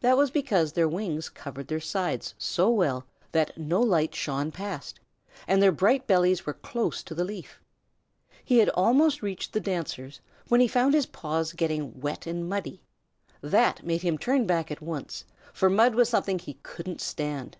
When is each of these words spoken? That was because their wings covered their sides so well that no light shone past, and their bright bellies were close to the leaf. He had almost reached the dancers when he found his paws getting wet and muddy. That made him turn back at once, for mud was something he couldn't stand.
That 0.00 0.16
was 0.16 0.30
because 0.30 0.72
their 0.72 0.88
wings 0.88 1.28
covered 1.28 1.68
their 1.68 1.78
sides 1.78 2.34
so 2.38 2.70
well 2.70 3.04
that 3.32 3.54
no 3.58 3.82
light 3.82 4.14
shone 4.14 4.50
past, 4.50 4.98
and 5.46 5.60
their 5.62 5.72
bright 5.72 6.06
bellies 6.06 6.46
were 6.46 6.54
close 6.54 7.02
to 7.02 7.14
the 7.14 7.22
leaf. 7.22 7.60
He 8.42 8.60
had 8.60 8.70
almost 8.70 9.20
reached 9.20 9.52
the 9.52 9.60
dancers 9.60 10.22
when 10.48 10.62
he 10.62 10.68
found 10.68 10.94
his 10.94 11.04
paws 11.04 11.52
getting 11.52 12.00
wet 12.00 12.26
and 12.26 12.48
muddy. 12.48 12.80
That 13.42 13.84
made 13.84 14.00
him 14.00 14.16
turn 14.16 14.46
back 14.46 14.70
at 14.70 14.80
once, 14.80 15.26
for 15.52 15.68
mud 15.68 15.94
was 15.94 16.08
something 16.08 16.38
he 16.38 16.54
couldn't 16.62 17.02
stand. 17.02 17.58